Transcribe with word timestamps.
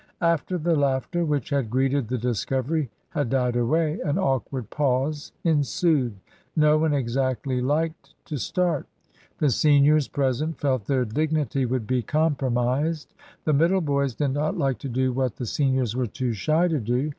After 0.21 0.57
the 0.57 0.75
laughter 0.75 1.23
which 1.23 1.51
had 1.51 1.69
greeted 1.69 2.07
the 2.07 2.17
discovery 2.17 2.89
had 3.11 3.29
died 3.29 3.55
away, 3.55 3.99
an 4.01 4.17
awkward 4.17 4.71
pause 4.71 5.31
ensued. 5.43 6.15
No 6.55 6.79
one 6.79 6.91
exactly 6.91 7.61
liked 7.61 8.15
to 8.25 8.37
start. 8.39 8.87
The 9.37 9.51
seniors 9.51 10.07
present 10.07 10.57
felt 10.59 10.85
their 10.87 11.05
dignity 11.05 11.67
would 11.67 11.85
be 11.85 12.01
compromised. 12.01 13.13
The 13.43 13.53
middle 13.53 13.79
boys 13.79 14.15
did 14.15 14.31
not 14.31 14.57
like 14.57 14.79
to 14.79 14.89
do 14.89 15.13
what 15.13 15.35
the 15.35 15.45
seniors 15.45 15.95
were 15.95 16.07
too 16.07 16.33
shy 16.33 16.67
to 16.67 16.79
do. 16.79 17.09